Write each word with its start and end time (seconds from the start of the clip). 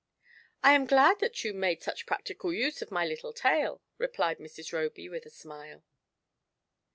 "I 0.63 0.73
am 0.73 0.87
glad 0.87 1.19
that 1.19 1.43
you 1.43 1.53
made 1.53 1.83
such 1.83 2.07
practical 2.07 2.51
use 2.51 2.81
of 2.81 2.89
my 2.89 3.05
Ettle 3.07 3.33
tale," 3.35 3.83
replied 3.99 4.39
Mrs. 4.39 4.73
Roby, 4.73 5.07
with 5.07 5.27
a 5.27 5.47
amile. 5.47 5.83